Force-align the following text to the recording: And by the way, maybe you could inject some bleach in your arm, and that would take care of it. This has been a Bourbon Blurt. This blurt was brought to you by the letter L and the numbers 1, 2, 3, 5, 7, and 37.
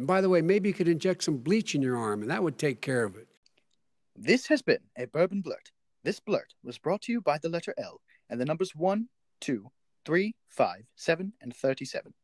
And 0.00 0.06
by 0.06 0.22
the 0.22 0.30
way, 0.30 0.40
maybe 0.40 0.70
you 0.70 0.72
could 0.72 0.88
inject 0.88 1.24
some 1.24 1.36
bleach 1.36 1.74
in 1.74 1.82
your 1.82 1.98
arm, 1.98 2.22
and 2.22 2.30
that 2.30 2.42
would 2.42 2.56
take 2.56 2.80
care 2.80 3.04
of 3.04 3.16
it. 3.16 3.28
This 4.16 4.46
has 4.46 4.62
been 4.62 4.80
a 4.96 5.04
Bourbon 5.04 5.42
Blurt. 5.42 5.72
This 6.04 6.18
blurt 6.20 6.54
was 6.64 6.78
brought 6.78 7.02
to 7.02 7.12
you 7.12 7.20
by 7.20 7.36
the 7.36 7.50
letter 7.50 7.74
L 7.76 8.00
and 8.30 8.40
the 8.40 8.46
numbers 8.46 8.74
1, 8.74 9.10
2, 9.42 9.70
3, 10.06 10.34
5, 10.48 10.84
7, 10.96 11.32
and 11.42 11.54
37. 11.54 12.14